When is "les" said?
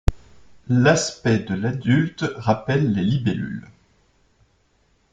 2.91-3.03